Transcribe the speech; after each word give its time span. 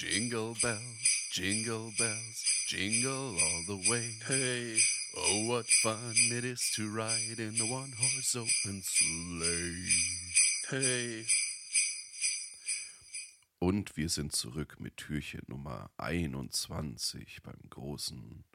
Jingle 0.00 0.54
bells, 0.62 1.28
jingle 1.30 1.92
bells, 1.98 2.44
jingle 2.68 3.36
all 3.36 3.62
the 3.66 3.90
way. 3.90 4.14
Hey, 4.26 4.78
Oh, 5.14 5.46
what 5.46 5.66
fun 5.82 6.14
it 6.32 6.42
is 6.42 6.70
to 6.76 6.88
ride 6.88 7.38
in 7.38 7.54
a 7.60 7.66
one 7.70 7.92
horse 8.00 8.34
open 8.34 8.80
sleigh. 8.82 9.90
hey. 10.70 11.26
Und 13.58 13.94
wir 13.98 14.08
sind 14.08 14.34
zurück 14.34 14.80
mit 14.80 14.96
Türchen 14.96 15.42
Nummer 15.48 15.90
21 15.98 17.42
beim 17.42 17.60
großen 17.68 18.46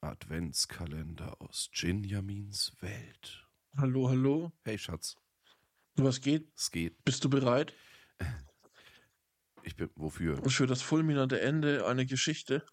Adventskalender 0.00 1.40
aus 1.40 1.70
Jinjamins 1.72 2.70
Welt. 2.80 3.48
Hallo, 3.76 4.08
hallo. 4.10 4.52
Hey 4.64 4.78
Schatz, 4.78 5.16
Was 5.96 6.20
geht? 6.20 6.52
es 6.56 6.70
geht. 6.70 7.04
Bist 7.04 7.24
du 7.24 7.28
bereit 7.28 7.74
Ich 9.68 9.76
bin, 9.76 9.90
wofür? 9.96 10.42
für 10.48 10.66
das 10.66 10.80
fulminante 10.80 11.42
Ende 11.42 11.86
einer 11.86 12.06
Geschichte? 12.06 12.64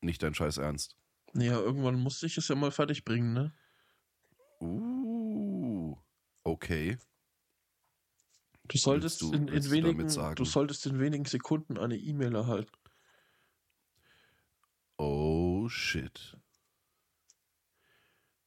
Nicht 0.00 0.22
dein 0.22 0.32
Scheiß 0.32 0.56
Ernst. 0.56 0.96
Ja, 1.34 1.60
irgendwann 1.60 1.96
musste 2.00 2.24
ich 2.24 2.38
es 2.38 2.48
ja 2.48 2.54
mal 2.54 2.70
fertig 2.70 3.04
bringen, 3.04 3.34
ne? 3.34 3.54
Uh, 4.62 5.98
okay. 6.44 6.96
Du 8.64 8.78
solltest 8.78 9.20
du- 9.20 9.34
in, 9.34 9.48
in 9.48 9.62
du 9.62 9.70
wenigen, 9.70 10.08
sagen? 10.08 10.36
du 10.36 10.46
solltest 10.46 10.86
in 10.86 10.98
wenigen 10.98 11.26
Sekunden 11.26 11.76
eine 11.76 11.98
E-Mail 11.98 12.34
erhalten. 12.34 12.72
Oh 14.96 15.68
shit. 15.68 16.38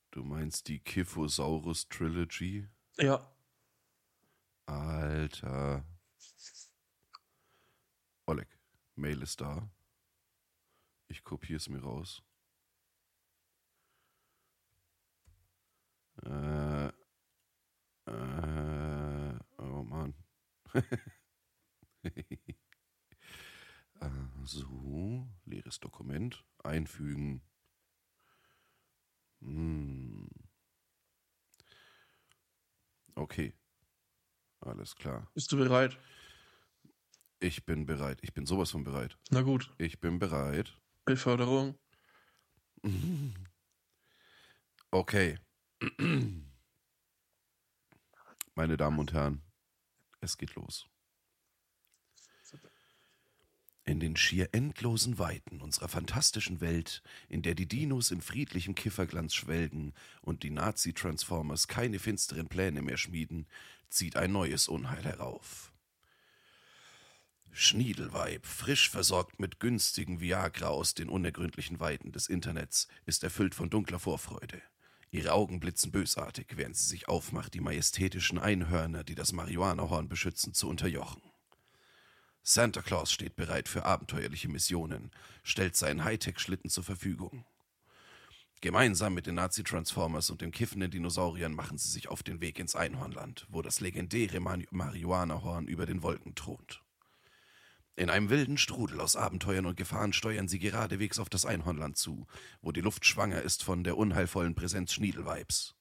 Du 0.09 0.23
meinst 0.23 0.67
die 0.67 0.79
Kiphosaurus 0.79 1.87
Trilogy? 1.89 2.67
Ja, 2.97 3.31
Alter. 4.65 5.83
Oleg, 8.25 8.47
Mail 8.95 9.21
ist 9.21 9.41
da. 9.41 9.69
Ich 11.07 11.23
kopiere 11.23 11.57
es 11.57 11.67
mir 11.69 11.81
raus. 11.81 12.23
Äh, 16.23 16.87
äh, 18.05 19.39
oh 19.57 19.83
Mann. 19.83 20.13
äh, 22.03 22.13
so, 24.43 25.27
leeres 25.45 25.79
Dokument. 25.79 26.43
Einfügen. 26.63 27.41
Hm. 29.41 30.29
Okay. 33.15 33.53
Alles 34.61 34.95
klar. 34.95 35.27
bist 35.33 35.51
du 35.51 35.57
bereit? 35.57 35.97
Ich 37.39 37.65
bin 37.65 37.85
bereit. 37.87 38.19
Ich 38.21 38.33
bin 38.33 38.45
sowas 38.45 38.71
von 38.71 38.83
bereit. 38.83 39.17
Na 39.31 39.41
gut, 39.41 39.73
Ich 39.79 39.99
bin 39.99 40.19
bereit. 40.19 40.77
Beförderung. 41.05 41.77
Okay. 44.93 45.39
Meine 48.55 48.75
Damen 48.75 48.99
und 48.99 49.13
Herren, 49.13 49.41
es 50.19 50.37
geht 50.37 50.53
los. 50.55 50.85
In 53.91 53.99
den 53.99 54.15
schier 54.15 54.47
endlosen 54.53 55.19
Weiten 55.19 55.59
unserer 55.59 55.89
fantastischen 55.89 56.61
Welt, 56.61 57.03
in 57.27 57.41
der 57.41 57.55
die 57.55 57.67
Dinos 57.67 58.09
in 58.11 58.21
friedlichem 58.21 58.73
Kifferglanz 58.73 59.35
schwelgen 59.35 59.93
und 60.21 60.43
die 60.43 60.49
Nazi-Transformers 60.49 61.67
keine 61.67 61.99
finsteren 61.99 62.47
Pläne 62.47 62.81
mehr 62.83 62.95
schmieden, 62.95 63.47
zieht 63.89 64.15
ein 64.15 64.31
neues 64.31 64.69
Unheil 64.69 65.03
herauf. 65.03 65.73
Schniedelweib, 67.51 68.45
frisch 68.45 68.89
versorgt 68.89 69.41
mit 69.41 69.59
günstigen 69.59 70.21
Viagra 70.21 70.67
aus 70.67 70.93
den 70.93 71.09
unergründlichen 71.09 71.81
Weiten 71.81 72.13
des 72.13 72.29
Internets, 72.29 72.87
ist 73.05 73.25
erfüllt 73.25 73.55
von 73.55 73.69
dunkler 73.69 73.99
Vorfreude. 73.99 74.61
Ihre 75.11 75.33
Augen 75.33 75.59
blitzen 75.59 75.91
bösartig, 75.91 76.47
während 76.55 76.77
sie 76.77 76.87
sich 76.87 77.09
aufmacht, 77.09 77.53
die 77.55 77.59
majestätischen 77.59 78.39
Einhörner, 78.39 79.03
die 79.03 79.15
das 79.15 79.33
Marihuanahorn 79.33 80.07
beschützen, 80.07 80.53
zu 80.53 80.69
unterjochen. 80.69 81.30
Santa 82.43 82.81
Claus 82.81 83.11
steht 83.11 83.35
bereit 83.35 83.69
für 83.69 83.85
abenteuerliche 83.85 84.49
Missionen, 84.49 85.11
stellt 85.43 85.75
seinen 85.75 86.03
Hightech-Schlitten 86.03 86.69
zur 86.69 86.83
Verfügung. 86.83 87.45
Gemeinsam 88.61 89.13
mit 89.13 89.25
den 89.27 89.35
Nazi-Transformers 89.35 90.29
und 90.29 90.41
den 90.41 90.51
kiffenden 90.51 90.91
Dinosauriern 90.91 91.53
machen 91.53 91.77
sie 91.77 91.89
sich 91.89 92.09
auf 92.09 92.23
den 92.23 92.41
Weg 92.41 92.59
ins 92.59 92.75
Einhornland, 92.75 93.47
wo 93.49 93.61
das 93.61 93.79
legendäre 93.79 94.39
Mari- 94.39 94.67
Marihuanahorn 94.71 95.67
über 95.67 95.85
den 95.85 96.03
Wolken 96.03 96.35
thront. 96.35 96.83
In 97.95 98.09
einem 98.09 98.29
wilden 98.29 98.57
Strudel 98.57 98.99
aus 99.01 99.15
Abenteuern 99.15 99.65
und 99.65 99.77
Gefahren 99.77 100.13
steuern 100.13 100.47
sie 100.47 100.59
geradewegs 100.59 101.19
auf 101.19 101.29
das 101.29 101.45
Einhornland 101.45 101.97
zu, 101.97 102.25
wo 102.61 102.71
die 102.71 102.81
Luft 102.81 103.05
schwanger 103.05 103.41
ist 103.41 103.63
von 103.63 103.83
der 103.83 103.97
unheilvollen 103.97 104.55
Präsenz 104.55 104.93
Schniedelweibs. 104.93 105.75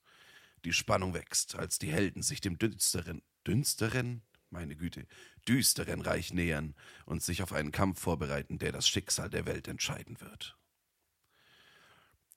Die 0.65 0.73
Spannung 0.73 1.15
wächst, 1.15 1.55
als 1.55 1.79
die 1.79 1.93
Helden 1.93 2.23
sich 2.23 2.41
dem 2.41 2.59
dünsteren, 2.59 3.23
dünsteren, 3.47 4.23
meine 4.51 4.77
Güte, 4.77 5.07
düsteren 5.49 6.01
Reich 6.01 6.33
nähern 6.33 6.75
und 7.07 7.23
sich 7.23 7.43
auf 7.43 7.53
einen 7.53 7.73
Kampf 7.73 8.01
vorbereiten, 8.01 8.59
der 8.59 8.73
das 8.73 8.89
Schicksal 8.89 9.31
der 9.31 9.47
Welt 9.47 9.69
entscheiden 9.69 10.21
wird. 10.21 10.57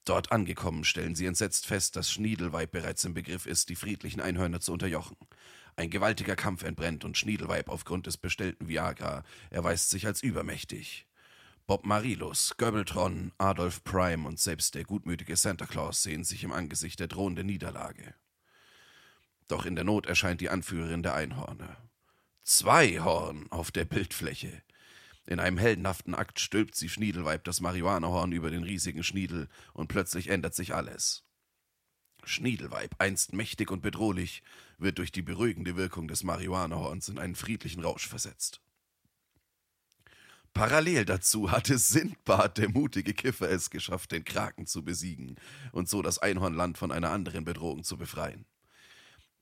Dort 0.04 0.32
angekommen 0.32 0.84
stellen 0.84 1.14
sie 1.14 1.26
entsetzt 1.26 1.66
fest, 1.66 1.96
dass 1.96 2.10
Schniedelweib 2.10 2.70
bereits 2.72 3.04
im 3.04 3.14
Begriff 3.14 3.46
ist, 3.46 3.70
die 3.70 3.76
friedlichen 3.76 4.20
Einhörner 4.20 4.60
zu 4.60 4.72
unterjochen. 4.72 5.16
Ein 5.76 5.90
gewaltiger 5.90 6.36
Kampf 6.36 6.62
entbrennt 6.62 7.04
und 7.04 7.16
Schniedelweib 7.16 7.68
aufgrund 7.68 8.06
des 8.06 8.18
bestellten 8.18 8.68
Viagra 8.68 9.24
erweist 9.50 9.90
sich 9.90 10.06
als 10.06 10.22
übermächtig. 10.22 11.06
Bob 11.66 11.86
Marilus, 11.86 12.58
Göbbeltron, 12.58 13.32
Adolf 13.38 13.82
Prime 13.82 14.28
und 14.28 14.38
selbst 14.38 14.74
der 14.74 14.84
gutmütige 14.84 15.36
Santa 15.36 15.64
Claus 15.64 16.02
sehen 16.02 16.22
sich 16.22 16.44
im 16.44 16.52
Angesicht 16.52 17.00
der 17.00 17.08
drohenden 17.08 17.46
Niederlage. 17.46 18.14
Doch 19.48 19.64
in 19.64 19.74
der 19.74 19.84
Not 19.84 20.04
erscheint 20.06 20.42
die 20.42 20.50
Anführerin 20.50 21.02
der 21.02 21.14
Einhorner. 21.14 21.78
Zwei 22.46 23.00
Horn 23.00 23.46
auf 23.50 23.70
der 23.70 23.86
Bildfläche. 23.86 24.62
In 25.24 25.40
einem 25.40 25.56
heldenhaften 25.56 26.14
Akt 26.14 26.38
stülpt 26.38 26.74
sie 26.74 26.90
Schniedelweib 26.90 27.42
das 27.44 27.62
Marihuanahorn 27.62 28.32
über 28.32 28.50
den 28.50 28.64
riesigen 28.64 29.02
Schniedel 29.02 29.48
und 29.72 29.88
plötzlich 29.88 30.28
ändert 30.28 30.54
sich 30.54 30.74
alles. 30.74 31.24
Schniedelweib, 32.22 32.96
einst 32.98 33.32
mächtig 33.32 33.70
und 33.70 33.80
bedrohlich, 33.80 34.42
wird 34.76 34.98
durch 34.98 35.10
die 35.10 35.22
beruhigende 35.22 35.76
Wirkung 35.76 36.06
des 36.06 36.22
Marihuanahorns 36.22 37.08
in 37.08 37.18
einen 37.18 37.34
friedlichen 37.34 37.82
Rausch 37.82 38.06
versetzt. 38.06 38.60
Parallel 40.52 41.06
dazu 41.06 41.50
hatte 41.50 41.78
Sindbad, 41.78 42.58
der 42.58 42.68
mutige 42.68 43.14
Kiffer, 43.14 43.48
es 43.48 43.70
geschafft, 43.70 44.12
den 44.12 44.26
Kraken 44.26 44.66
zu 44.66 44.84
besiegen 44.84 45.36
und 45.72 45.88
so 45.88 46.02
das 46.02 46.18
Einhornland 46.18 46.76
von 46.76 46.92
einer 46.92 47.10
anderen 47.10 47.46
Bedrohung 47.46 47.84
zu 47.84 47.96
befreien. 47.96 48.44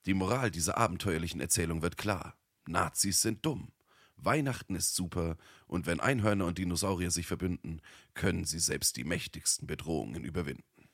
Die 0.07 0.15
Moral 0.15 0.53
dieser 0.53 0.79
abenteuerlichen 0.79 1.41
Erzählung 1.41 1.83
wird 1.83 1.97
klar. 1.97 2.37
Nazis 2.67 3.23
sind 3.23 3.45
dumm. 3.45 3.73
Weihnachten 4.17 4.77
ist 4.77 4.95
super 4.95 5.37
und 5.67 5.87
wenn 5.87 6.01
Einhörner 6.01 6.47
und 6.47 6.59
Dinosaurier 6.59 7.11
sich 7.11 7.27
verbünden, 7.27 7.81
können 8.15 8.45
sie 8.45 8.61
selbst 8.61 8.97
die 8.97 9.05
mächtigsten 9.05 9.67
Bedrohungen 9.67 10.25
überwinden. 10.25 10.89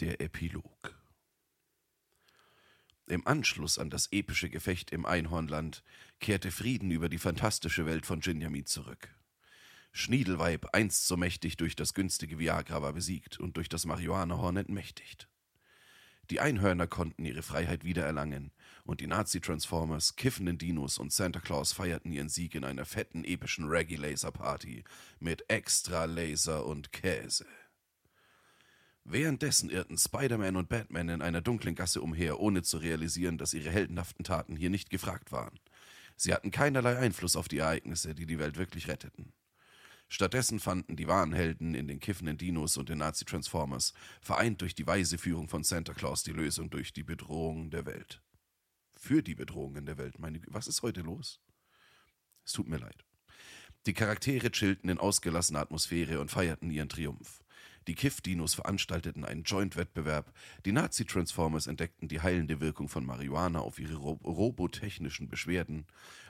Der 0.00 0.20
Epilog 0.20 0.98
Im 3.06 3.26
Anschluss 3.26 3.78
an 3.78 3.90
das 3.90 4.10
epische 4.10 4.48
Gefecht 4.48 4.90
im 4.90 5.04
Einhornland 5.04 5.82
kehrte 6.18 6.50
Frieden 6.50 6.90
über 6.90 7.08
die 7.08 7.18
fantastische 7.18 7.84
Welt 7.84 8.06
von 8.06 8.20
Jinjamin 8.20 8.64
zurück. 8.64 9.14
Schniedelweib, 9.92 10.74
einst 10.74 11.06
so 11.06 11.18
mächtig 11.18 11.58
durch 11.58 11.76
das 11.76 11.92
günstige 11.92 12.38
Viagra, 12.38 12.80
war 12.80 12.94
besiegt 12.94 13.38
und 13.38 13.58
durch 13.58 13.68
das 13.68 13.84
Marihuanahorn 13.84 14.56
entmächtigt. 14.56 15.28
Die 16.32 16.40
Einhörner 16.40 16.86
konnten 16.86 17.26
ihre 17.26 17.42
Freiheit 17.42 17.84
wiedererlangen 17.84 18.52
und 18.84 19.02
die 19.02 19.06
Nazi-Transformers, 19.06 20.16
kiffenden 20.16 20.56
Dinos 20.56 20.96
und 20.96 21.12
Santa 21.12 21.40
Claus 21.40 21.74
feierten 21.74 22.10
ihren 22.10 22.30
Sieg 22.30 22.54
in 22.54 22.64
einer 22.64 22.86
fetten, 22.86 23.22
epischen 23.22 23.68
Reggae-Laser-Party 23.68 24.82
mit 25.20 25.44
extra 25.48 26.06
Laser 26.06 26.64
und 26.64 26.90
Käse. 26.90 27.44
Währenddessen 29.04 29.68
irrten 29.68 29.98
Spider-Man 29.98 30.56
und 30.56 30.70
Batman 30.70 31.10
in 31.10 31.20
einer 31.20 31.42
dunklen 31.42 31.74
Gasse 31.74 32.00
umher, 32.00 32.40
ohne 32.40 32.62
zu 32.62 32.78
realisieren, 32.78 33.36
dass 33.36 33.52
ihre 33.52 33.68
heldenhaften 33.68 34.24
Taten 34.24 34.56
hier 34.56 34.70
nicht 34.70 34.88
gefragt 34.88 35.32
waren. 35.32 35.60
Sie 36.16 36.32
hatten 36.32 36.50
keinerlei 36.50 36.96
Einfluss 36.96 37.36
auf 37.36 37.48
die 37.48 37.58
Ereignisse, 37.58 38.14
die 38.14 38.24
die 38.24 38.38
Welt 38.38 38.56
wirklich 38.56 38.88
retteten. 38.88 39.34
Stattdessen 40.12 40.60
fanden 40.60 40.94
die 40.94 41.08
wahren 41.08 41.32
Helden 41.32 41.74
in 41.74 41.88
den 41.88 41.98
kiffenden 41.98 42.36
Dinos 42.36 42.76
und 42.76 42.90
den 42.90 42.98
Nazi-Transformers, 42.98 43.94
vereint 44.20 44.60
durch 44.60 44.74
die 44.74 44.86
weise 44.86 45.16
Führung 45.16 45.48
von 45.48 45.64
Santa 45.64 45.94
Claus, 45.94 46.22
die 46.22 46.32
Lösung 46.32 46.68
durch 46.68 46.92
die 46.92 47.02
Bedrohung 47.02 47.70
der 47.70 47.86
Welt. 47.86 48.20
Für 48.92 49.22
die 49.22 49.34
Bedrohungen 49.34 49.86
der 49.86 49.96
Welt, 49.96 50.18
meine 50.18 50.38
Güte. 50.38 50.52
Was 50.52 50.66
ist 50.66 50.82
heute 50.82 51.00
los? 51.00 51.40
Es 52.44 52.52
tut 52.52 52.68
mir 52.68 52.76
leid. 52.76 53.06
Die 53.86 53.94
Charaktere 53.94 54.50
chillten 54.50 54.90
in 54.90 54.98
ausgelassener 54.98 55.60
Atmosphäre 55.60 56.20
und 56.20 56.30
feierten 56.30 56.70
ihren 56.70 56.90
Triumph. 56.90 57.41
Die 57.88 57.94
Kiff-Dinos 57.94 58.54
veranstalteten 58.54 59.24
einen 59.24 59.42
Joint-Wettbewerb. 59.42 60.32
Die 60.64 60.72
Nazi-Transformers 60.72 61.66
entdeckten 61.66 62.08
die 62.08 62.20
heilende 62.20 62.60
Wirkung 62.60 62.88
von 62.88 63.04
Marihuana 63.04 63.60
auf 63.60 63.78
ihre 63.78 63.96
ro 63.96 64.20
robotechnischen 64.24 65.28
Beschwerden. 65.28 65.86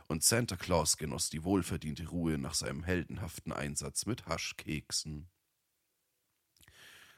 Und 0.09 0.23
Santa 0.23 0.57
Claus 0.57 0.97
genoss 0.97 1.31
die 1.31 1.45
wohlverdiente 1.45 2.07
Ruhe 2.09 2.39
nach 2.39 2.55
seinem 2.55 2.85
heldenhaften 2.85 3.53
Einsatz 3.53 4.07
mit 4.07 4.27
Haschkeksen. 4.27 5.29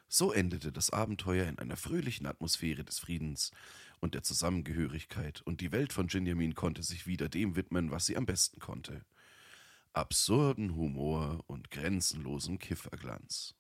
So 0.09 0.33
endete 0.33 0.71
das 0.71 0.91
Abenteuer 0.91 1.47
in 1.47 1.59
einer 1.59 1.77
fröhlichen 1.77 2.27
Atmosphäre 2.27 2.85
des 2.85 2.99
Friedens 2.99 3.51
und 4.01 4.15
der 4.15 4.23
Zusammengehörigkeit, 4.23 5.41
und 5.43 5.61
die 5.61 5.73
Welt 5.73 5.93
von 5.93 6.09
Ginjamin 6.09 6.55
konnte 6.55 6.83
sich 6.83 7.07
wieder 7.07 7.29
dem 7.29 7.57
widmen, 7.57 7.91
was 7.91 8.07
sie 8.07 8.17
am 8.17 8.27
besten 8.27 8.61
konnte. 8.61 9.05
Absurden 9.93 10.77
Humor 10.77 11.43
und 11.47 11.71
grenzenlosem 11.71 12.59
Kifferglanz. 12.59 13.55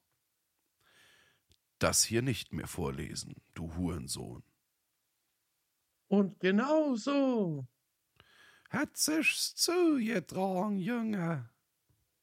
Das 1.78 2.04
hier 2.04 2.22
nicht 2.22 2.52
mehr 2.52 2.66
vorlesen, 2.66 3.42
du 3.54 3.74
Hurensohn. 3.74 4.42
Und 6.08 6.40
genau 6.40 6.94
so. 6.94 7.66
Hat 8.70 8.96
sich's 8.96 9.54
zugetragen, 9.54 10.78
Junge. 10.78 11.50